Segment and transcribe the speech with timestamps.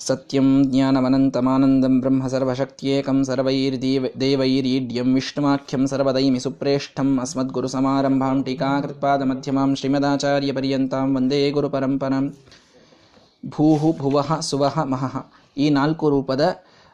[0.00, 7.08] ಸತ್ಯಂ ಜ್ಞಾನಮನಂತಮಾನಂದಂ ಬ್ರಹ್ಮ ಸರ್ವಶಕ್ತಿಯೇಕಂ ಸರ್ವೈರ್ದೇವೈರೀಡ್ಯಂ ವಿಷ್ಣುಮಾಖ್ಯಂ ಸರ್ವದೈಮಿ ಸುಪ್ರೇಷ್ಠಂ
[9.28, 12.26] ಮಧ್ಯಮಾಂ ಶ್ರೀಮದಾಚಾರ್ಯ ಪರ್ಯಂತಾಂ ವಂದೇ ಗುರುಪರಂಪರಾಂ
[13.48, 15.14] ಭೂಃ ಭುವಃ ಸುವಃ ಮಹಃ
[15.56, 16.42] ಈ ನಾಲ್ಕು ರೂಪದ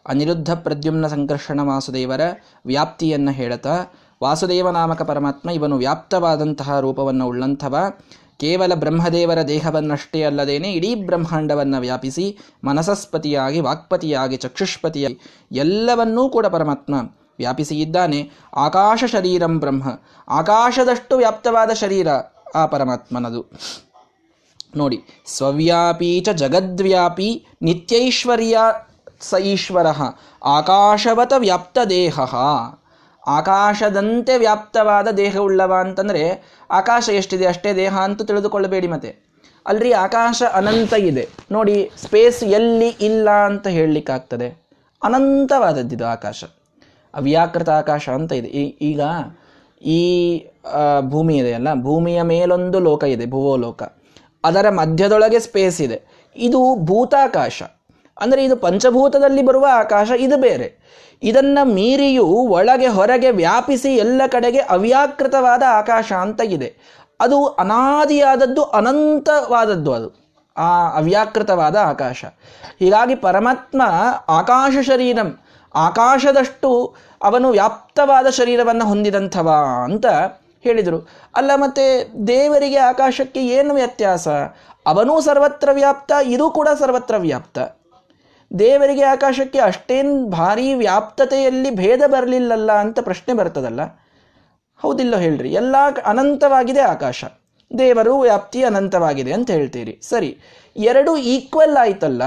[0.06, 2.20] ಅನಿರುದ್ಧ ಪ್ರದ್ಯುಮ್ನ ಸಂಕರ್ಷಣ ವಾಸುದೇವರ
[2.66, 3.76] ವ್ಯಾಪ್ತಿಯನ್ನು ಹೇಳುತ್ತಾ
[4.22, 7.74] ವಾಸುದೇವ ನಾಮಕ ಪರಮಾತ್ಮ ಇವನು ವ್ಯಾಪ್ತವಾದಂತಹ ರೂಪವನ್ನು ಉಳ್ಳಂಥವ.
[8.38, 15.18] ಕೇವಲ ಬ್ರಹ್ಮದೇವರ ದೇಹವನ್ನಷ್ಟೇ ಅಲ್ಲದೇನೆ ಇಡೀ ಬ್ರಹ್ಮಾಂಡವನ್ನು ವ್ಯಾಪಿಸಿ ಮನಸಸ್ಪತಿಯಾಗಿ, ವಾಕ್ಪತಿಯಾಗಿ, ಚಕ್ಷುಷ್ಪತಿಯಾಗಿ
[15.52, 16.94] ಎಲ್ಲವನ್ನೂ ಕೂಡ ಪರಮಾತ್ಮ
[17.38, 18.30] ವ್ಯಾಪಿಸಿ ಇದ್ದಾನೆ.
[18.56, 19.82] ಆಕಾಶ ಶರೀರಂ ಬ್ರಹ್ಮ.
[20.28, 22.08] ಆಕಾಶದಷ್ಟು ವ್ಯಾಪ್ತವಾದ ಶರೀರ
[22.54, 23.50] ಆ ಪರಮಾತ್ಮನದು.
[24.76, 28.58] ನೋಡಿ, ಸ್ವವ್ಯಾಪಿ ಚ ಜಗದ್ವ್ಯಾಪಿ ನಿತ್ಯೈಶ್ವರ್ಯ
[29.20, 29.86] ಸ ಈಶ್ವರ.
[30.44, 32.20] ಆಕಾಶವತ ವ್ಯಾಪ್ತ ದೇಹ
[33.26, 36.22] ಆಕಾಶದಂತೆ ವ್ಯಾಪ್ತವಾದ ದೇಹವುಳ್ಳವ ಅಂತಂದರೆ
[36.70, 39.10] ಆಕಾಶ ಎಷ್ಟಿದೆ ಅಷ್ಟೇ ದೇಹ ಅಂತ ತಿಳಿದುಕೊಳ್ಳಬೇಡಿ ಮತ್ತೆ.
[39.66, 41.28] ಅಲ್ರಿ ಆಕಾಶ ಅನಂತ ಇದೆ.
[41.50, 44.48] ನೋಡಿ ಸ್ಪೇಸ್ ಎಲ್ಲಿ ಇಲ್ಲ ಅಂತ ಹೇಳಲಿಕ್ಕಾಗ್ತದೆ.
[45.02, 46.44] ಅನಂತವಾದದ್ದಿದು ಆಕಾಶ.
[47.14, 48.48] ಅವ್ಯಾಕೃತ ಆಕಾಶ ಅಂತ ಇದೆ.
[48.90, 49.00] ಈಗ
[49.82, 50.00] ಈ
[51.00, 53.82] ಭೂಮಿ ಇದೆಯಲ್ಲ ಭೂಮಿಯ ಮೇಲೊಂದು ಲೋಕ ಇದೆ, ಭುವೋಲೋಕ.
[54.44, 55.98] ಅದರ ಮಧ್ಯದೊಳಗೆ ಸ್ಪೇಸ್ ಇದೆ.
[56.36, 57.62] ಇದು ಭೂತಾಕಾಶ.
[58.20, 60.86] ಅಂದರೆ ಇದು ಪಂಚಭೂತದಲ್ಲಿ ಬರುವ ಆಕಾಶ ಇದು ಬೇರೆ.
[61.22, 66.76] ಇದನ್ನು ಮೀರಿಯೂ ಒಳಗೆ ಹೊರಗೆ ವ್ಯಾಪಿಸಿ ಎಲ್ಲ ಕಡೆಗೆ ಅವ್ಯಾಕೃತವಾದ ಆಕಾಶ ಅಂತ ಇದೆ.
[67.20, 70.26] ಅದು ಅನಾದಿಯಾದದ್ದು ಅನಂತವಾದದ್ದು ಅದು.
[70.56, 72.24] ಆ ಅವ್ಯಾಕೃತವಾದ ಆಕಾಶ.
[72.80, 73.82] ಹೀಗಾಗಿ ಪರಮಾತ್ಮ
[74.28, 75.38] ಆಕಾಶ ಶರೀರಂ,
[75.74, 80.06] ಆಕಾಶದಷ್ಟು ಅವನು ವ್ಯಾಪ್ತವಾದ ಶರೀರವನ್ನು ಹೊಂದಿದಂಥವ ಅಂತ
[80.60, 81.08] ಹೇಳಿದರು.
[81.34, 84.28] ಅಲ್ಲ ಮತ್ತೆ ದೇವರಿಗೆ ಆಕಾಶಕ್ಕೆ ಏನು ವ್ಯತ್ಯಾಸ?
[84.86, 87.58] ಅವನೂ ಸರ್ವತ್ರ ವ್ಯಾಪ್ತ, ಇದು ಕೂಡ ಸರ್ವತ್ರ ವ್ಯಾಪ್ತ.
[88.58, 93.80] ದೇವರಿಗೆ ಆಕಾಶಕ್ಕೆ ಅಷ್ಟೇನು ಭಾರೀ ವ್ಯಾಪ್ತತೆಯಲ್ಲಿ ಭೇದ ಬರಲಿಲ್ಲಲ್ಲ ಅಂತ ಪ್ರಶ್ನೆ ಬರ್ತದಲ್ಲ?
[94.76, 95.52] ಹೌದಿಲ್ಲ ಹೇಳ್ರಿ.
[95.52, 97.24] ಎಲ್ಲ ಅನಂತವಾಗಿದೆ ಆಕಾಶ.
[97.78, 100.00] ದೇವರು ವ್ಯಾಪ್ತಿ ಅನಂತವಾಗಿದೆ ಅಂತ ಹೇಳ್ತೀರಿ.
[100.02, 100.38] ಸರಿ,
[100.76, 102.24] ಎರಡು ಈಕ್ವಲ್ ಆಯ್ತಲ್ಲ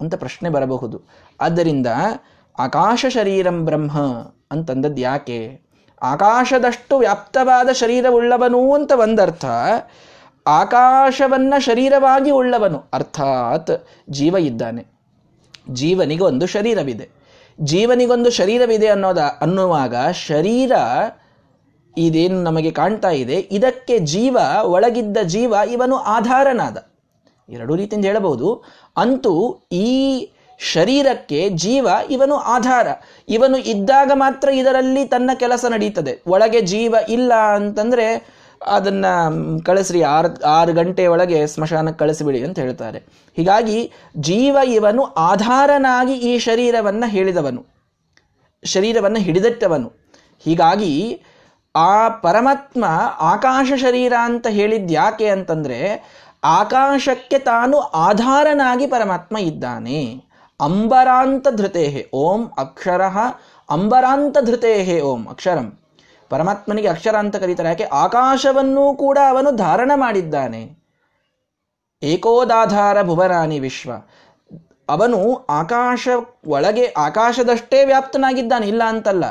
[0.00, 1.02] ಅಂತ ಪ್ರಶ್ನೆ ಬರಬಹುದು.
[1.40, 1.86] ಆದ್ದರಿಂದ
[2.58, 4.00] ಆಕಾಶ ಶರೀರಂ ಬ್ರಹ್ಮ
[4.50, 5.60] ಅಂತಂದದ್ದು ಯಾಕೆ?
[6.02, 9.44] ಆಕಾಶದಷ್ಟು ವ್ಯಾಪ್ತವಾದ ಶರೀರವುಳ್ಳವನು ಅಂತ ಒಂದರ್ಥ,
[10.46, 14.91] ಆಕಾಶವನ್ನ ಶರೀರವಾಗಿ ಉಳ್ಳವನು, ಅರ್ಥಾತ್ ಜೀವ ಇದ್ದಾನೆ.
[15.70, 17.08] ಜೀವನಿಗೆ ಒಂದು ಶರೀರವಿದೆ.
[17.60, 20.72] ಜೀವನಿಗೊಂದು ಶರೀರವಿದೆ ಅನ್ನೋದ, ಅನ್ನುವಾಗ ಶರೀರ
[21.98, 26.86] ಇದೇನು ನಮಗೆ ಕಾಣ್ತಾ ಇದೆ, ಇದಕ್ಕೆ ಜೀವ, ಒಳಗಿದ್ದ ಜೀವ, ಇವನು ಆಧಾರನಾದ.
[27.48, 28.64] ಎರಡು ರೀತಿಯಿಂದ ಹೇಳಬಹುದು.
[28.96, 30.28] ಅಂತೂ ಈ
[30.72, 32.86] ಶರೀರಕ್ಕೆ ಜೀವ, ಇವನು ಆಧಾರ.
[33.28, 36.22] ಇವನು ಇದ್ದಾಗ ಮಾತ್ರ ಇದರಲ್ಲಿ ತನ್ನ ಕೆಲಸ ನಡೀತದೆ.
[36.26, 39.06] ಒಳಗೆ ಜೀವ ಇಲ್ಲ ಅಂತಂದ್ರೆ ಅದನ್ನ
[39.64, 42.98] ಕಳಿಸ್ರಿ, ಆರು ಆರು ಗಂಟೆ ಒಳಗೆ ಸ್ಮಶಾನಕ್ಕೆ ಕಳಿಸಿಬಿಡಿ ಅಂತ ಹೇಳ್ತಾರೆ.
[43.36, 47.66] ಹೀಗಾಗಿ ಜೀವ ಇವನು ಆಧಾರನಾಗಿ ಈ ಶರೀರವನ್ನು ಹೇಳಿದವನು.
[48.64, 49.92] ಶರೀರವನ್ನು ಹಿಡಿದಿಟ್ಟವನು.
[50.44, 51.22] ಹೀಗಾಗಿ
[51.76, 52.84] ಆ ಪರಮಾತ್ಮ
[53.20, 56.08] ಆಕಾಶ ಶರೀರ ಅಂತ ಹೇಳಿದ್ಯಾಕೆ ಅಂತಂದ್ರೆ,
[56.44, 60.24] ಆಕಾಶಕ್ಕೆ ತಾನು ಆಧಾರನಾಗಿ ಪರಮಾತ್ಮ ಇದ್ದಾನೆ.
[60.60, 63.02] ಅಂಬರಾಂತ ಧೃತೇಹೆ ಓಂ ಅಕ್ಷರ
[63.70, 65.78] ಅಂಬರಾಂತ ಧೃತೇಹೆ ಓಂ ಅಕ್ಷರಂ.
[66.32, 67.68] ಪರಮಾತ್ಮನಿಗೆ ಅಕ್ಷರ ಅಂತ ಕರೀತಾರೆ.
[67.68, 67.84] ಯಾಕೆ?
[67.84, 70.82] ಆಕಾಶವನ್ನೂ ಕೂಡ ಅವನು ಧಾರಣ ಮಾಡಿದ್ದಾನೆ.
[72.02, 73.92] ಏಕೋದಾಧಾರ ಭುವನಾನಿ ವಿಶ್ವ.
[74.88, 76.08] ಅವನು ಆಕಾಶ
[76.46, 78.66] ಒಳಗೆ ಆಕಾಶದಷ್ಟೇ ವ್ಯಾಪ್ತನಾಗಿದ್ದಾನೆ.
[78.66, 79.24] ಇಲ್ಲ ಅಂತಲ್ಲ.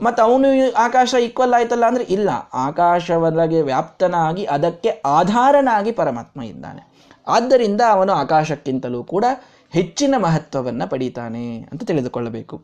[0.00, 2.30] ಮತ್ತು ಅವನು ಆಕಾಶ ಈಕ್ವಲ್ ಆಯ್ತಲ್ಲ ಅಂದರೆ ಇಲ್ಲ.
[2.54, 7.12] ಆಕಾಶವೊಳಗೆ ವ್ಯಾಪ್ತನಾಗಿ ಅದಕ್ಕೆ ಆಧಾರನಾಗಿ ಪರಮಾತ್ಮ ಇದ್ದಾನೆ.
[7.28, 9.24] ಆದ್ದರಿಂದ ಅವನು ಆಕಾಶಕ್ಕಿಂತಲೂ ಕೂಡ
[9.70, 12.62] ಹೆಚ್ಚಿನ ಮಹತ್ವವನ್ನು ಪಡೀತಾನೆ ಅಂತ ತಿಳಿದುಕೊಳ್ಳಬೇಕು.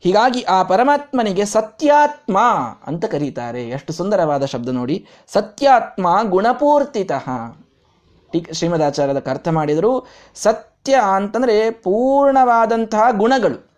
[0.00, 2.38] ಹೀಗಾಗಿ ಆ ಪರಮಾತ್ಮನಿಗೆ ಸತ್ಯಾತ್ಮ
[2.86, 3.68] ಅಂತ ಕರೀತಾರೆ.
[3.68, 5.06] ಎಷ್ಟು ಸುಂದರವಾದ ಶಬ್ದ ನೋಡಿ.
[5.32, 7.28] ಸತ್ಯಾತ್ಮ ಗುಣಪೂರ್ತಿತಃ.
[8.52, 10.06] ಶ್ರೀಮದಾಚಾರ್ಯದ ಅರ್ಥ ಮಾಡಿದರು.
[10.34, 13.70] ಸತ್ಯ ಅಂತಂದರೆ ಪೂರ್ಣವಾದಂತಹ ಗುಣಗಳು.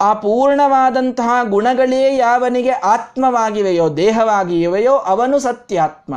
[0.00, 6.14] ಆ ಪೂರ್ಣವಾದಂತಹ ಗುಣಗಳೇ ಯಾವನಿಗೆ ಆತ್ಮವಾಗಿವೆಯೋ, ದೇಹವಾಗಿವೆಯೋ ಅವನು ಸತ್ಯಾತ್ಮ.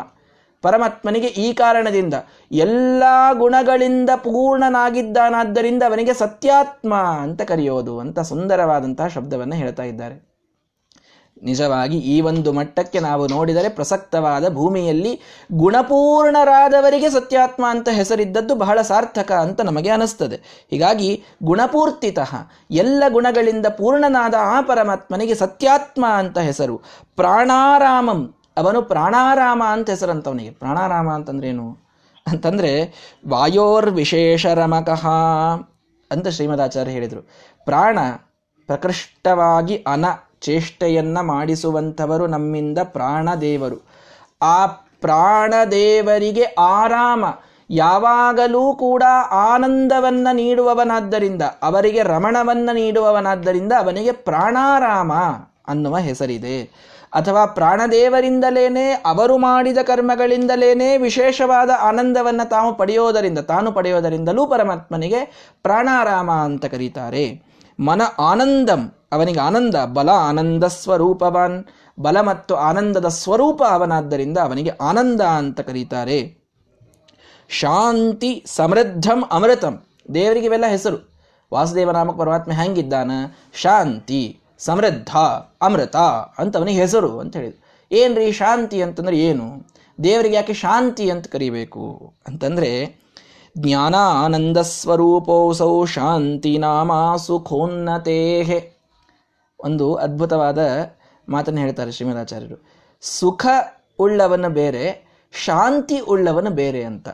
[0.61, 2.13] ಪರಮಾತ್ಮನಿಗೆ ಈ ಕಾರಣದಿಂದ
[2.51, 3.03] ಎಲ್ಲ
[3.33, 10.29] ಗುಣಗಳಿಂದ ಪೂರ್ಣನಾಗಿದ್ದಾನಾದ್ದರಿಂದ ಅವನಿಗೆ ಸತ್ಯಾತ್ಮ ಅಂತ ಕರೆಯೋದು ಅಂತ ಸುಂದರವಾದಂತಹ ಶಬ್ದವನ್ನು ಹೇಳ್ತಾ ಇದ್ದಾರೆ.
[11.43, 15.21] ನಿಜವಾಗಿ ಈ ಒಂದು ಮಟ್ಟಕ್ಕೆ ನಾವು ನೋಡಿದರೆ ಪ್ರಸಕ್ತವಾದ ಭೂಮಿಯಲ್ಲಿ
[15.51, 20.67] ಗುಣಪೂರ್ಣರಾದವರಿಗೆ ಸತ್ಯಾತ್ಮ ಅಂತ ಹೆಸರಿದ್ದದ್ದು ಬಹಳ ಸಾರ್ಥಕ ಅಂತ ನಮಗೆ ಅನಿಸ್ತದೆ.
[20.69, 22.35] ಹೀಗಾಗಿ ಗುಣಪೂರ್ತಿತಃ
[22.71, 26.77] ಎಲ್ಲ ಗುಣಗಳಿಂದ ಪೂರ್ಣನಾದ ಆ ಪರಮಾತ್ಮನಿಗೆ ಸತ್ಯಾತ್ಮ ಅಂತ ಹೆಸರು
[27.15, 30.49] ಪ್ರಾಣಾರಾಮಂ ಅವನು ಪ್ರಾಣಾರಾಮ ಅಂತ ಹೆಸರಂತವನಿಗೆ.
[30.51, 31.77] ಪ್ರಾಣಾರಾಮ ಅಂತಂದ್ರೇನು?
[32.27, 32.93] ಅಂತಂದ್ರೆ
[33.29, 35.07] ವಾಯೋರ್ ವಿಶೇಷ ರಮಕಃ
[36.11, 37.29] ಅಂತ ಶ್ರೀಮದಾಚಾರ್ಯ ಹೇಳಿದರು.
[37.65, 37.99] ಪ್ರಾಣ
[38.67, 40.05] ಪ್ರಕೃಷ್ಟವಾಗಿ ಅನ
[40.41, 43.87] ಚೇಷ್ಟೆಯನ್ನು ಮಾಡಿಸುವಂಥವರು ನಮ್ಮಿಂದ ಪ್ರಾಣದೇವರು.
[44.41, 44.65] ಆ
[45.01, 47.25] ಪ್ರಾಣದೇವರಿಗೆ ಆರಾಮ.
[47.69, 55.13] ಯಾವಾಗಲೂ ಕೂಡ ಆನಂದವನ್ನ ನೀಡುವವನಾದ್ದರಿಂದ, ಅವರಿಗೆ ರಮಣವನ್ನ ನೀಡುವವನಾದ್ದರಿಂದ ಅವನಿಗೆ ಪ್ರಾಣಾರಾಮ
[55.67, 56.89] ಅನ್ನುವ ಹೆಸರಿದೆ.
[57.13, 67.43] ಅಥವಾ ಪ್ರಾಣದೇವರಿಂದಲೇನೆ ಅವರು ಮಾಡಿದ ಕರ್ಮಗಳಿಂದಲೇನೆ ವಿಶೇಷವಾದ ಆನಂದವನ್ನು ತಾವು ಪಡೆಯೋದರಿಂದ, ತಾನು ಪಡೆಯೋದರಿಂದಲೂ ಪರಮಾತ್ಮನಿಗೆ ಪ್ರಾಣಾರಾಮ ಅಂತ ಕರೀತಾರೆ.
[67.79, 71.65] ಮನ ಆನಂದಂ, ಅವನಿಗೆ ಆನಂದ, ಬಲ ಆನಂದ ಸ್ವರೂಪವಾನ್,
[71.99, 76.39] ಬಲ ಮತ್ತು ಆನಂದದ ಸ್ವರೂಪ ಅವನಾದ್ದರಿಂದ ಅವನಿಗೆ ಆನಂದ ಅಂತ ಕರೀತಾರೆ.
[77.49, 79.83] ಶಾಂತಿ ಸಮೃದ್ಧಂ ಅಮೃತಂ.
[80.13, 81.09] ದೇವರಿಗೆ ಇವೆಲ್ಲ ಹೆಸರು.
[81.53, 83.11] ವಾಸುದೇವ ನಾಮಕ ಪರಮಾತ್ಮ ಹೆಂಗಿದ್ದಾನ
[83.53, 84.39] ಶಾಂತಿ.
[84.59, 85.09] ಸಮೃದ್ಧ,
[85.61, 85.95] ಅಮೃತ
[86.37, 87.69] ಅಂತ ಅವನಿಗೆ ಹೆಸರು ಅಂತ ಹೇಳಿದ್ರು.
[87.91, 89.67] ಏನ್ರಿ ಶಾಂತಿ ಅಂತಂದ್ರೆ ಏನು?
[90.03, 92.13] ದೇವರಿಗೆ ಯಾಕೆ ಶಾಂತಿ ಅಂತ ಕರಿಬೇಕು?
[92.27, 92.99] ಅಂತಂದ್ರೆ
[93.57, 98.73] ಜ್ಞಾನಾನಂದ ಸ್ವರೂಪೋಸೌ ಶಾಂತಿ ನಾಮ ಸುಖೋನ್ನತೇಹೆ.
[99.59, 100.59] ಒಂದು ಅದ್ಭುತವಾದ
[101.29, 102.65] ಮಾತನ್ನು ಹೇಳ್ತಾರೆ ಶ್ರೀಮದಾಚಾರ್ಯರು.
[103.01, 103.45] ಸುಖ
[103.99, 107.09] ಉಳ್ಳವನ ಬೇರೆ, ಶಾಂತಿ ಉಳ್ಳವನ ಬೇರೆ ಅಂತ.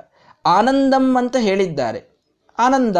[0.45, 2.19] ಆನಂದಂ ಅಂತ ಹೇಳಿದ್ದಾರೆ.
[2.59, 2.97] ಆನಂದ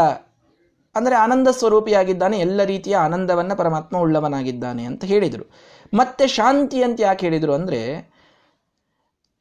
[0.96, 5.46] ಅಂದರೆ ಆನಂದ ಸ್ವರೂಪಿಯಾಗಿದ್ದಾನೆ, ಎಲ್ಲ ರೀತಿಯ ಆನಂದವನ್ನು ಪರಮಾತ್ಮ ಉಳ್ಳವನಾಗಿದ್ದಾನೆ ಅಂತ ಹೇಳಿದರು.
[5.94, 7.82] ಮತ್ತೆ ಶಾಂತಿ ಅಂತ ಯಾಕೆ ಹೇಳಿದರು ಅಂದರೆ,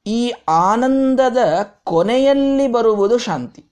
[0.07, 0.21] ಈ
[0.71, 1.39] ಆನಂದದ
[1.85, 3.63] ಕೊನೆಯಲ್ಲಿ ಬರುವುದು ಶಾಂತಿ.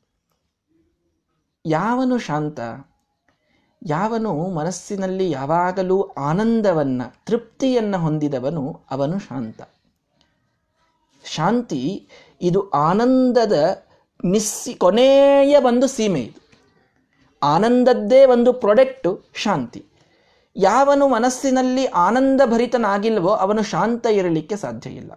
[1.65, 2.61] ಯಾವನು ಶಾಂತ?
[3.83, 5.99] ಯಾವನು ಮನಸ್ಸಿನಲ್ಲಿ ಯಾವಾಗಲೂ
[6.31, 9.61] ಆನಂದವನ್ನು, ತೃಪ್ತಿಯನ್ನು ಹೊಂದಿದವನು ಅವನು ಶಾಂತ.
[11.25, 11.83] ಶಾಂತಿ
[12.41, 13.57] ಇದು ಆನಂದದ
[14.25, 16.42] ಮಿಸ್ಸಿ, ಕೊನೆಯ ಒಂದು ಸೀಮೆ ಇದು.
[17.43, 19.87] ಆನಂದದ್ದೇ ಒಂದು ಪ್ರೊಡಕ್ಟು ಶಾಂತಿ.
[20.57, 25.13] ಯಾವನು ಮನಸ್ಸಿನಲ್ಲಿ ಆನಂದ ಭರಿತನಾಗಿಲ್ವೋ ಅವನು ಶಾಂತ ಇರಲಿಕ್ಕೆ ಸಾಧ್ಯ ಇಲ್ಲ.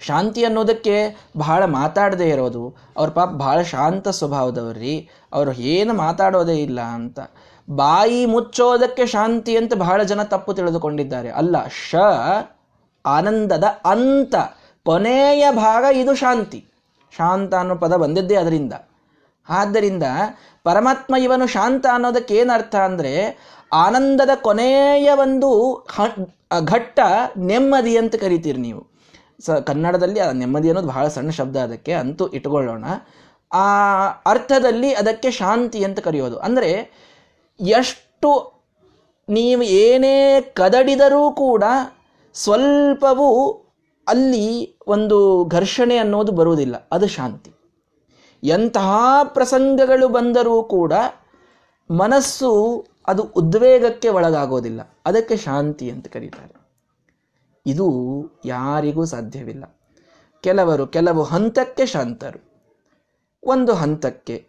[0.00, 2.76] ಶಾಂತಿ ಅನ್ನೋದಕ್ಕೆ ಬಹಳ ಮಾತಾಡದೇ ಇರೋದು.
[2.96, 5.08] ಅವ್ರ ಪಾಪ ಬಹಳ ಶಾಂತ ಸ್ವಭಾವದವ್ರಿ.
[5.32, 7.20] ಅವರು ಏನು ಮಾತಾಡೋದೇ ಇಲ್ಲ ಅಂತ.
[7.70, 11.30] ಬಾಯಿ ಮುಚ್ಚೋದಕ್ಕೆ ಶಾಂತಿ ಅಂತ ಬಹಳ ಜನ ತಪ್ಪು ತಿಳಿದುಕೊಂಡಿದ್ದಾರೆ.
[11.30, 11.56] ಅಲ್ಲ,
[11.90, 11.94] ಶ,
[13.06, 14.34] ಆನಂದದ ಅಂತ.
[14.84, 16.64] ಕೊನೆಯ ಭಾಗ ಇದು ಶಾಂತಿ.
[17.16, 18.72] ಶಾಂತ ಅನ್ನೋ ಪದ ಬಂದಿದ್ದೇ ಅದರಿಂದ.
[19.48, 20.02] ಆದ್ದರಿಂದ
[20.64, 23.38] ಪರಮಾತ್ಮ ಇವನು ಶಾಂತ ಅನ್ನೋದಕ್ಕೆ ಏನರ್ಥ ಅಂದರೆ
[23.72, 25.82] ಆನಂದದ ಕೊನೆಯ ಒಂದು
[26.64, 27.00] ಘಟ್ಟ
[27.36, 28.86] ನೆಮ್ಮದಿ ಅಂತ ಕರಿತೀರಿ ನೀವು.
[29.40, 32.84] ಸ, ಕನ್ನಡದಲ್ಲಿ ಆ ನೆಮ್ಮದಿ ಅನ್ನೋದು ಬಹಳ ಸಣ್ಣ ಶಬ್ದ ಅದಕ್ಕೆ, ಅಂತೂ ಇಟ್ಕೊಳ್ಳೋಣ.
[33.52, 33.66] ಆ
[34.08, 36.38] ಅರ್ಥದಲ್ಲಿ ಅದಕ್ಕೆ ಶಾಂತಿ ಅಂತ ಕರೆಯೋದು.
[36.38, 36.92] ಅಂದರೆ
[37.60, 38.62] ಎಷ್ಟು
[39.30, 41.64] ನೀವು ಏನೇ ಕದಡಿದರೂ ಕೂಡ
[42.34, 43.50] ಸ್ವಲ್ಪವೂ
[44.08, 46.88] ಅಲ್ಲಿ ಒಂದು ಘರ್ಷಣೆ ಅನ್ನೋದು ಬರುವುದಿಲ್ಲ.
[46.92, 47.61] ಅದು ಶಾಂತಿ.
[48.42, 48.92] ಎಂತಹ
[49.24, 50.92] ಪ್ರಸಂಗಗಳು ಬಂದರೂ ಕೂಡ
[51.90, 54.80] ಮನಸ್ಸು ಅದು ಉದ್ವೇಗಕ್ಕೆ ಒಳಗಾಗೋದಿಲ್ಲ.
[55.06, 56.62] ಅದಕ್ಕೆ ಶಾಂತಿ ಅಂತ ಕರೀತಾರೆ.
[57.66, 57.92] ಇದು
[58.44, 59.80] ಯಾರಿಗೂ ಸಾಧ್ಯವಿಲ್ಲ.
[60.40, 62.52] ಕೆಲವರು, ಕೆಲವು ಹಂತಕ್ಕೆ ಶಾಂತರು.
[63.44, 64.48] ಒಂದು ಹಂತಕ್ಕೆ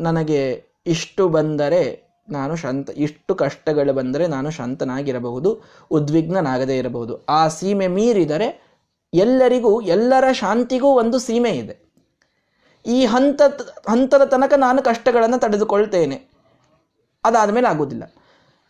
[0.00, 7.24] ನನಗೆ ಇಷ್ಟು ಬಂದರೆ ನಾನು ಶಾಂತ, ಇಷ್ಟು ಕಷ್ಟಗಳು ಬಂದರೆ ನಾನು ಶಾಂತನಾಗಿರಬಹುದು, ಉದ್ವಿಗ್ನನಾಗದೇ ಇರಬಹುದು.
[7.24, 8.78] ಆ ಸೀಮೆ ಮೀರಿದರೆ
[9.14, 11.83] ಎಲ್ಲರಿಗೂ, ಎಲ್ಲರ ಶಾಂತಿಗೂ ಒಂದು ಸೀಮೆ ಇದೆ.
[12.86, 13.42] ಈ ಹಂತ,
[13.88, 16.30] ಹಂತದ ತನಕ ನಾನು ಕಷ್ಟಗಳನ್ನು ತಡೆದುಕೊಳ್ತೇನೆ.
[17.24, 18.14] ಅದಾದಮೇಲೆ ಆಗೋದಿಲ್ಲ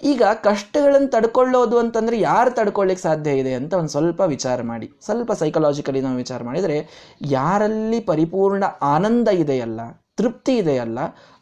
[0.03, 4.93] ಈಗ ಕಷ್ಟಗಳನ್ನು ತಡ್ಕೊಳ್ಳೋದು ಅಂತಂದರೆ ಯಾರು ತಡ್ಕೊಳ್ಳಿಕ್ಕೆ ಸಾಧ್ಯ ಇದೆ ಅಂತ ಒಂದು ಸ್ವಲ್ಪ ವಿಚಾರ ಮಾಡಿ.
[5.05, 6.89] ಸ್ವಲ್ಪ ಸೈಕಲಾಜಿಕಲಿ ನಾವು ವಿಚಾರ ಮಾಡಿದರೆ,
[7.21, 9.81] ಯಾರಲ್ಲಿ ಪರಿಪೂರ್ಣ ಆನಂದ ಇದೆಯಲ್ಲ,
[10.17, 10.99] ತೃಪ್ತಿ ಇದೆಯಲ್ಲ,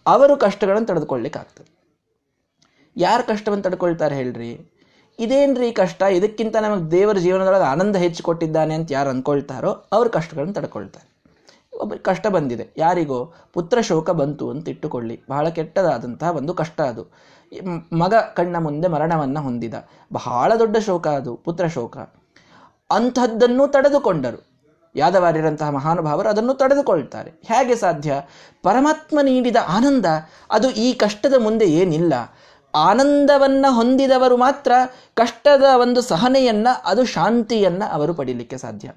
[0.06, 1.72] ಅವರು ಕಷ್ಟಗಳನ್ನು ತಡೆದುಕೊಳ್ಳಿಕ್ಕಾಗ್ತದೆ
[2.96, 4.80] ಯಾರು ಕಷ್ಟವನ್ನು ತಡ್ಕೊಳ್ತಾರೆ ಹೇಳ್ರಿ?
[5.18, 6.02] ಇದೇನ್ರಿ ಕಷ್ಟ?
[6.02, 11.11] ಇದಕ್ಕಿಂತ ನಮಗೆ ದೇವರ ಜೀವನದೊಳಗೆ ಆನಂದ ಹೆಚ್ಚು ಕೊಟ್ಟಿದ್ದಾನೆ ಅಂತ ಯಾರು ಅಂದ್ಕೊಳ್ತಾರೋ ಅವ್ರ ಕಷ್ಟಗಳನ್ನು ತಡ್ಕೊಳ್ತಾರೆ.
[11.82, 12.66] ಒಬ್ಬ ಕಷ್ಟ ಬಂದಿದೆ.
[12.76, 15.20] ಯಾರಿಗೋ ಪುತ್ರ ಶೋಕ ಬಂತು ಅಂತ ಇಟ್ಟುಕೊಳ್ಳಿ.
[15.30, 17.04] ಬಹಳ ಕೆಟ್ಟದಾದಂತಹ ಒಂದು ಕಷ್ಟ ಅದು.
[17.92, 19.74] ಮಗ ಕಣ್ಣ ಮುಂದೆ ಮರಣವನ್ನು ಹೊಂದಿದ.
[20.12, 21.96] ಬಹಳ ದೊಡ್ಡ ಶೋಕ ಅದು, ಪುತ್ರ ಶೋಕ.
[22.90, 24.40] ಅಂಥದ್ದನ್ನು ತಡೆದುಕೊಂಡರು.
[24.96, 27.30] ಯಾದವಾರ್ಯರಂತಹ ಮಹಾನುಭಾವರು ಅದನ್ನು ತಡೆದುಕೊಳ್ತಾರೆ.
[27.30, 28.14] ಹೇಗೆ ಸಾಧ್ಯ?
[28.62, 30.06] ಪರಮಾತ್ಮ ನೀಡಿದ ಆನಂದ,
[30.50, 32.14] ಅದು ಈ ಕಷ್ಟದ ಮುಂದೆ ಏನಿಲ್ಲ.
[32.74, 34.72] ಆನಂದವನ್ನು ಹೊಂದಿದವರು ಮಾತ್ರ
[35.14, 38.92] ಕಷ್ಟದ ಒಂದು ಸಹನೆಯನ್ನು, ಅದು ಶಾಂತಿಯನ್ನು ಅವರು ಪಡೀಲಿಕ್ಕೆ ಸಾಧ್ಯ.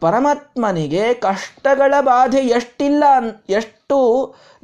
[0.00, 3.04] ಪರಮಾತ್ಮನಿಗೆ ಕಷ್ಟಗಳ ಬಾಧೆ ಎಷ್ಟಿಲ್ಲ
[3.48, 3.98] ಎಷ್ಟು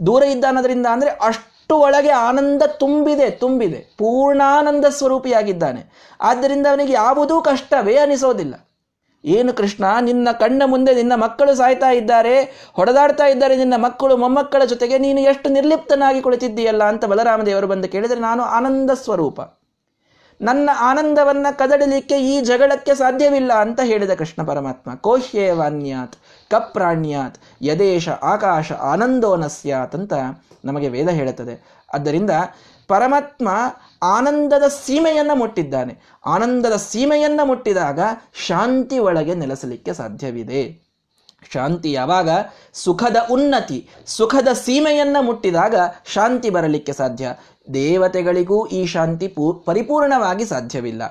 [0.07, 3.77] ದೂರ ಇದ್ದ ಅನ್ನೋದ್ರಿಂದ ಅಂದರೆ ಅಷ್ಟು ಒಳಗೆ ಆನಂದ ತುಂಬಿದೆ ತುಂಬಿದೆ.
[3.77, 5.93] ಪೂರ್ಣಾನಂದ ಸ್ವರೂಪಿಯಾಗಿದ್ದಾನೆ.
[6.21, 8.55] ಆದ್ದರಿಂದ ಅವನಿಗೆ ಯಾವುದೂ ಕಷ್ಟವೇ ಅನಿಸೋದಿಲ್ಲ.
[9.25, 14.99] ಏನು ಕೃಷ್ಣ, ನಿನ್ನ ಕಣ್ಣ ಮುಂದೆ ನಿನ್ನ ಮಕ್ಕಳು ಸಾಯ್ತಾ ಇದ್ದಾರೆ, ಹೊಡೆದಾಡ್ತಾ ಇದ್ದಾರೆ, ನಿನ್ನ ಮಕ್ಕಳು ಮೊಮ್ಮಕ್ಕಳ ಜೊತೆಗೆ
[14.99, 19.41] ನೀನು ಎಷ್ಟು ನಿರ್ಲಿಪ್ತನಾಗಿ ಕುಳಿತಿದ್ದೀಯಲ್ಲ ಅಂತ ಬಲರಾಮದೇವರು ಬಂದು ಕೇಳಿದರೆ ನಾನು ಆನಂದ ಸ್ವರೂಪ.
[20.41, 24.95] ನನ್ನ ಆನಂದವನ್ನ ಕದಡಲಿಕ್ಕೆ ಈ ಜಗಳಕ್ಕೆ ಸಾಧ್ಯವಿಲ್ಲ ಅಂತ ಹೇಳಿದ ಕೃಷ್ಣ ಪರಮಾತ್ಮ.
[24.95, 26.15] ಕೋಹ್ಯೇವಾನ್ಯಾತ್
[26.51, 29.45] ಕಪ್ರಾಣ್ಯಾತ್, ಯದೇಶ, ಆಕಾಶ ಆನಂದೋನ
[29.93, 30.13] ಅಂತ
[30.65, 31.81] ನಮಗೆ ವೇದ ಹೇಳುತ್ತದೆ.
[31.95, 32.31] ಆದ್ದರಿಂದ
[32.89, 33.49] ಪರಮಾತ್ಮ
[34.03, 35.99] ಆನಂದದ ಸೀಮೆಯನ್ನ ಮುಟ್ಟಿದ್ದಾನೆ.
[36.27, 38.01] ಆನಂದದ ಸೀಮೆಯನ್ನ ಮುಟ್ಟಿದಾಗ
[38.47, 40.91] ಶಾಂತಿ ಒಳಗೆ ನೆಲೆಸಲಿಕ್ಕೆ ಸಾಧ್ಯವಿದೆ.
[41.53, 42.29] ಶಾಂತಿ ಯಾವಾಗ?
[42.73, 43.89] ಸುಖದ ಉನ್ನತಿ.
[44.07, 47.35] ಸುಖದ ಸೀಮೆಯನ್ನ ಮುಟ್ಟಿದಾಗ ಶಾಂತಿ ಬರಲಿಕ್ಕೆ ಸಾಧ್ಯ.
[47.75, 51.03] ದೇವತೆಗಳಿಗೂ ಈ ಶಾಂತಿ ಪೂ, ಪರಿಪೂರ್ಣವಾಗಿ ಸಾಧ್ಯವಿಲ್ಲ.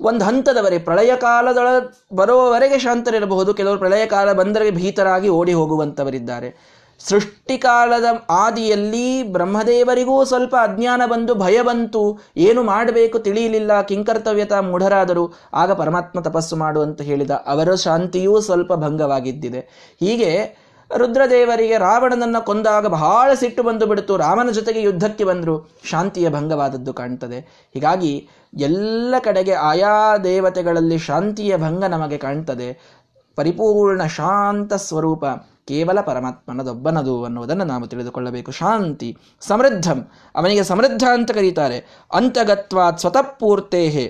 [0.00, 1.66] ಒಂದು ಹಂತದವರೆ ಪ್ರಳಯ ಕಾಲದೊಳ,
[2.12, 11.34] ಬರುವವರೆಗೆ ಶಾಂತರಿರಬಹುದು, ಕೆಲವರು ಪ್ರಳಯ ಕಾಲ ಬಂದರೆ ಭೀತರಾಗಿ ಓಡಿ ಹೋಗುವಂಥವರಿದ್ದಾರೆ ಸೃಷ್ಟಿಕಾಲದ ಆದಿಯಲ್ಲಿ ಬ್ರಹ್ಮದೇವರಿಗೂ ಸ್ವಲ್ಪ ಅಜ್ಞಾನ ಬಂದು
[11.34, 18.40] ಭಯ ಬಂತು, ಏನು ಮಾಡಬೇಕು ತಿಳಿಯಲಿಲ್ಲ ಕಿಂಕರ್ತವ್ಯತ ಮೂಢರಾದರು, ಆಗ ಪರಮಾತ್ಮ ತಪಸ್ಸು ಮಾಡು ಅಂತ ಹೇಳಿದ ಅವರ ಶಾಂತಿಯೂ
[18.40, 19.60] ಸ್ವಲ್ಪ ಭಂಗವಾಗಿದ್ದಿದೆ.
[20.00, 20.63] ಹೀಗೆ
[20.96, 24.16] ರುದ್ರದೇವರಿಗೆ ರಾವಣನನ್ನು ಕೊಂದಾಗ ಬಹಳ ಸಿಟ್ಟು ಬಂದು ಬಿಡ್ತು.
[24.16, 25.70] ರಾಮನ ಜೊತೆಗೆ ಯುದ್ಧಕ್ಕೆ ಬಂದರು.
[25.84, 27.68] ಶಾಂತಿಯ ಭಂಗವಾದದ್ದು ಕಾಣ್ತದೆ.
[27.74, 32.98] ಹೀಗಾಗಿ ಎಲ್ಲ ಕಡೆಗೆ ಆಯಾ ದೇವತೆಗಳಲ್ಲಿ ಶಾಂತಿಯ ಭಂಗ ನಮಗೆ ಕಾಣ್ತದೆ.
[33.36, 35.24] ಪರಿಪೂರ್ಣ ಶಾಂತ ಸ್ವರೂಪ
[35.68, 38.52] ಕೇವಲ ಪರಮಾತ್ಮನದೊಬ್ಬನದು ಅನ್ನುವುದನ್ನು ನಾವು ತಿಳಿದುಕೊಳ್ಳಬೇಕು.
[38.52, 40.10] ಶಾಂತಿ, ಸಮೃದ್ಧಂ.
[40.34, 42.04] ಅವನಿಗೆ ಸಮೃದ್ಧ ಅಂತ ಕರೀತಾರೆ.
[42.14, 44.04] ಅಂತಗತ್ವಾ ಸ್ವತಃ ಪೂರ್ತೇಹೆ.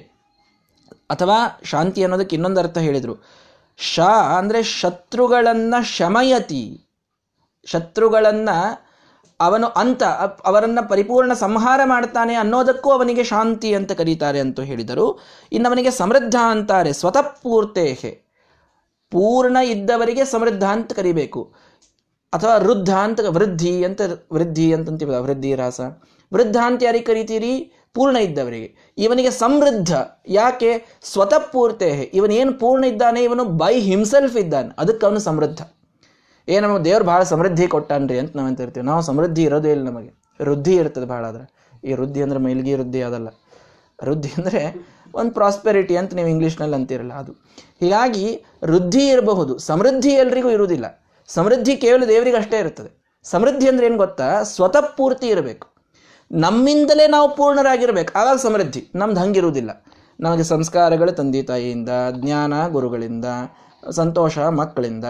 [1.10, 3.43] ಅಥವಾ ಶಾಂತಿ ಅನ್ನೋದಕ್ಕೆ ಇನ್ನೊಂದು ಅರ್ಥ ಹೇಳಿದರು.
[3.78, 4.00] ಶ
[4.38, 6.80] ಅಂದರೆ ಶತ್ರುಗಳನ್ನು ಶಮಯತಿ.
[7.66, 8.84] ಶತ್ರುಗಳನ್ನು
[9.40, 10.02] ಅವನು ಅಂತ
[10.44, 15.18] ಅವರನ್ನು ಪರಿಪೂರ್ಣ ಸಂಹಾರ ಮಾಡ್ತಾನೆ ಅನ್ನೋದಕ್ಕೂ ಅವನಿಗೆ ಶಾಂತಿ ಅಂತ ಕರೀತಾರೆ ಅಂತ ಹೇಳಿದರು.
[15.52, 18.24] ಇನ್ನು ಅವನಿಗೆ ಸಮೃದ್ಧ ಅಂತಾರೆ, ಸ್ವತಃ ಪೂರ್ತೇಹೆ.
[19.10, 21.52] ಪೂರ್ಣ ಇದ್ದವರಿಗೆ ಸಮೃದ್ಧ ಅಂತ ಕರಿಬೇಕು.
[22.32, 24.00] ಅಥವಾ ವೃದ್ಧ ಅಂತ, ವೃದ್ಧಿ ಅಂತ,
[24.32, 25.80] ವೃದ್ಧಿ ಅಂತಂತೀವಲ್ಲ, ವೃದ್ಧಿ ರಾಸ.
[26.32, 27.72] ವೃದ್ಧ ಅಂತ ಯಾರಿಗೆ ಕರಿತೀರಿ?
[27.94, 28.94] ಪೂರ್ಣ ಇದ್ದವರಿಗೆ.
[28.98, 29.94] ಇವನಿಗೆ ಸಮೃದ್ಧ.
[30.28, 31.00] ಯಾಕೆ?
[31.02, 31.88] ಸ್ವತಃ ಪೂರ್ತೆ.
[32.14, 33.22] ಇವನೇನು ಪೂರ್ಣ ಇದ್ದಾನೆ?
[33.22, 34.68] ಇವನು ಬೈ ಹಿಮ್ಸೆಲ್ಫ್ ಇದ್ದಾನೆ.
[34.78, 35.60] ಅದಕ್ಕೆ ಅವನು ಸಮೃದ್ಧ.
[36.48, 40.08] ಏ, ನಮಗೆ ದೇವ್ರು ಭಾಳ ಸಮೃದ್ಧಿ ಕೊಟ್ಟಾನ್ರಿ ಅಂತ ನಾವೆಂತ ಇರ್ತೀವಿ ನಾವು ಸಮೃದ್ಧಿ ಇರೋದೇ ಇಲ್ಲ ನಮಗೆ.
[40.42, 41.54] ವೃದ್ಧಿ ಇರ್ತದೆ ಭಾಳ ಆದ್ರೆ.
[41.84, 43.28] ಈ ವೃದ್ಧಿ ಅಂದ್ರೆ ಮೈಲ್ಗಿ ವೃದ್ಧಿ ಅದಲ್ಲ.
[44.04, 47.32] ವೃದ್ಧಿ ಅಂದರೆ ಒಂದು ಪ್ರಾಸ್ಪೆರಿಟಿ ಅಂತ ನೀವು ಇಂಗ್ಲೀಷ್ನಲ್ಲಿ ಅಂತಿರಲ್ಲ ಅದು.
[47.80, 49.58] ಹೀಗಾಗಿ ವೃದ್ಧಿ ಇರಬಹುದು.
[49.58, 51.04] ಸಮೃದ್ಧಿ ಎಲ್ರಿಗೂ ಇರುವುದಿಲ್ಲ.
[51.26, 53.20] ಸಮೃದ್ಧಿ ಕೇವಲ ದೇವರಿಗೆ ಅಷ್ಟೇ ಇರ್ತದೆ.
[53.24, 54.42] ಸಮೃದ್ಧಿ ಅಂದ್ರೆ ಏನು ಗೊತ್ತಾ?
[54.42, 55.73] ಸ್ವತಃ ಪೂರ್ತಿ ಇರಬೇಕು.
[56.32, 58.18] ನಮ್ಮಿಂದಲೇ ನಾವು ಪೂರ್ಣರಾಗಿರ್ಬೇಕು.
[58.18, 58.88] ಆವಾಗ ಸಮೃದ್ಧಿ.
[58.94, 59.84] ನಮ್ದು ಹಂಗಿರುವುದಿಲ್ಲ.
[60.20, 63.24] ನಮಗೆ ಸಂಸ್ಕಾರಗಳು ತಂದೆ ತಾಯಿಯಿಂದ, ಜ್ಞಾನ ಗುರುಗಳಿಂದ,
[63.90, 65.04] ಸಂತೋಷ ಮಕ್ಕಳಿಂದ,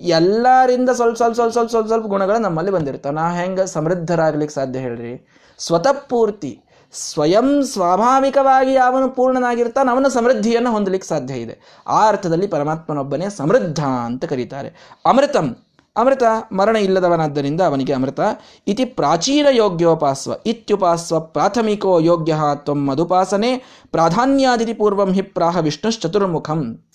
[0.00, 5.28] ಎಲ್ಲರಿಂದ ಸ್ವಲ್ಪ ಸ್ವಲ್ಪ ಸ್ವಲ್ಪ ಸ್ವಲ್ಪ ಸ್ವಲ್ಪ ಸ್ವಲ್ಪ ಗುಣಗಳು ನಮ್ಮಲ್ಲಿ ಬಂದಿರ್ತವೆ ನಾ ಹೆಂಗೆ ಸಮೃದ್ಧರಾಗ್ಲಿಕ್ಕೆ ಸಾಧ್ಯ ಹೇಳ್ರಿ?
[5.58, 6.62] ಸ್ವತಃ ಪೂರ್ತಿ,
[6.92, 11.58] ಸ್ವಯಂ ಸ್ವಾಭಾವಿಕವಾಗಿ ಅವನು ಪೂರ್ಣನಾಗಿರ್ತಾನೆ ಅವನ ಸಮೃದ್ಧಿಯನ್ನು ಹೊಂದಲಿಕ್ಕೆ ಸಾಧ್ಯ ಇದೆ.
[11.86, 14.96] ಆ ಅರ್ಥದಲ್ಲಿ ಪರಮಾತ್ಮನೊಬ್ಬನೇ ಸಮೃದ್ಧ ಅಂತ ಕರೀತಾರೆ.
[15.06, 15.56] ಅಮೃತಂ
[15.96, 16.22] ಅಮೃತ
[16.52, 18.20] ಮರಣ ಇಲ್ಲದವನಾದ್ದರಿಂದ ಅವನಿಗೆ ಅಮೃತ.
[18.68, 20.32] ಇತಿ ಪ್ರಾಚೀನ ಯೋಗ್ಯೋಪಾಸ್ವ.
[20.46, 23.82] ಇತ್ಯುಪಾಸ್ವ ಪ್ರಾಥಮಿಕೋ ಯೋಗ್ಯ ತ್ವ ಮಧುಪಾಸನೆ.
[23.90, 26.85] ಪ್ರಾಧಾನ್ಯಾದಿತಿ ಪೂರ್ವಂ ಹಿ ಪ್ರಾಹ ವಿಷ್ಣುಶ್ಚತುರ್ಮುಖಂ.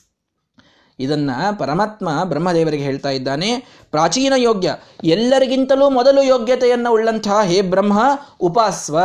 [1.00, 1.30] ಇದನ್ನ
[1.60, 3.82] ಪರಮಾತ್ಮ ಬ್ರಹ್ಮದೇವರಿಗೆ ಹೇಳ್ತಾ ಇದ್ದಾನೆ.
[3.92, 8.00] ಪ್ರಾಚೀನ ಯೋಗ್ಯ, ಎಲ್ಲರಿಗಿಂತಲೂ ಮೊದಲು ಯೋಗ್ಯತೆಯನ್ನು ಉಳ್ಳಂತಹ ಹೇ ಬ್ರಹ್ಮ,
[8.40, 9.00] ಉಪಾಸ್ವ,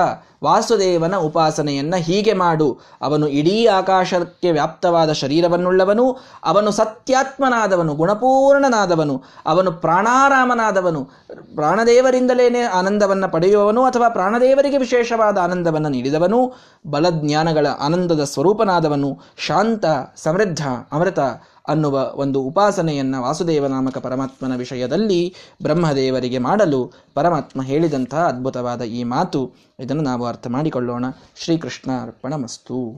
[0.45, 2.79] ವಾಸುದೇವನ ಉಪಾಸನೆಯನ್ನ ಹೀಗೆ ಮಾಡು.
[3.03, 11.05] ಅವನು ಇಡೀ ಆಕಾಶಕ್ಕೆ ವ್ಯಾಪ್ತವಾದ ಶರೀರವನ್ನುಳ್ಳವನು, ಅವನು ಸತ್ಯಾತ್ಮನಾದವನು, ಗುಣಪೂರ್ಣನಾದವನು, ಅವನು ಪ್ರಾಣಾರಾಮನಾದವನು
[11.55, 16.55] ಪ್ರಾಣದೇವರಿಂದಲೇನೆ ಆನಂದವನ್ನು ಪಡೆಯುವವನು ಅಥವಾ ಪ್ರಾಣದೇವರಿಗೆ ವಿಶೇಷವಾದ ಆನಂದವನ್ನು ನೀಡಿದವನು,
[16.91, 19.85] ಬಲಜ್ಞಾನಗಳ ಆನಂದದ ಸ್ವರೂಪನಾದವನು, ಶಾಂತ,
[20.17, 21.19] ಸಮೃದ್ಧ, ಅಮೃತ
[21.69, 29.53] ಅನ್ನುವ ಒಂದು ಉಪಾಸನೆಯನ್ನು ವಾಸುದೇವ ನಾಮಕ ಪರಮಾತ್ಮನ ವಿಷಯದಲ್ಲಿ ಬ್ರಹ್ಮದೇವರಿಗೆ ಮಾಡಲು ಪರಮಾತ್ಮ ಹೇಳಿದಂತಹ ಅದ್ಭುತವಾದ ಈ ಮಾತು.
[29.81, 31.05] ಇದನ್ನು ನಾವು ಅರ್ಥ ಮಾಡಿಕೊಳ್ಳೋಣ.
[31.37, 32.95] ಶ್ರೀಕೃಷ್ಣ ಅರ್ಪಣ ಮಸ್ತು